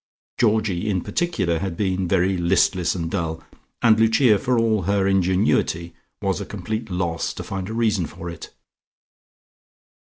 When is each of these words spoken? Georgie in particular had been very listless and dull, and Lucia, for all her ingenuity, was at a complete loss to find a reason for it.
Georgie 0.39 0.89
in 0.89 1.01
particular 1.01 1.59
had 1.59 1.77
been 1.77 2.07
very 2.07 2.35
listless 2.35 2.95
and 2.95 3.11
dull, 3.11 3.43
and 3.83 3.99
Lucia, 3.99 4.39
for 4.39 4.57
all 4.57 4.81
her 4.81 5.05
ingenuity, 5.07 5.93
was 6.23 6.41
at 6.41 6.47
a 6.47 6.49
complete 6.49 6.89
loss 6.89 7.35
to 7.35 7.43
find 7.43 7.69
a 7.69 7.73
reason 7.73 8.07
for 8.07 8.27
it. 8.27 8.51